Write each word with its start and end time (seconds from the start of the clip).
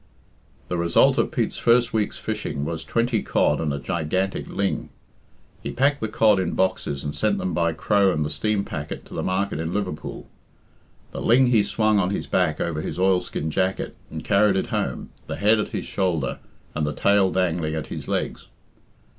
The 0.67 0.77
result 0.79 1.19
of 1.19 1.29
Pete's 1.29 1.59
first 1.59 1.93
week's 1.93 2.17
fishing 2.17 2.65
was 2.65 2.83
twenty 2.83 3.21
cod 3.21 3.61
and 3.61 3.71
a 3.71 3.77
gigantic 3.77 4.47
ling. 4.49 4.89
He 5.61 5.69
packed 5.69 6.01
the 6.01 6.07
cod 6.07 6.39
in 6.39 6.53
boxes 6.55 7.03
and 7.03 7.13
sent 7.13 7.37
them 7.37 7.53
by 7.53 7.73
Crow 7.73 8.11
and 8.11 8.25
the 8.25 8.31
steam 8.31 8.65
packet 8.65 9.05
to 9.05 9.13
the 9.13 9.21
market 9.21 9.59
in 9.59 9.75
Liverpool. 9.75 10.27
The 11.11 11.21
ling 11.21 11.51
he 11.51 11.61
swung 11.61 11.99
on 11.99 12.09
his 12.09 12.25
back 12.25 12.59
over 12.59 12.81
his 12.81 12.97
oilskin 12.97 13.51
jacket 13.51 13.95
and 14.09 14.23
carried 14.25 14.55
it 14.55 14.71
home, 14.71 15.11
the 15.27 15.35
head 15.35 15.59
at 15.59 15.67
his 15.67 15.85
shoulder 15.85 16.39
and 16.73 16.87
the 16.87 16.93
tail 16.93 17.29
dangling 17.29 17.75
at 17.75 17.85
his 17.93 18.07
legs. 18.07 18.47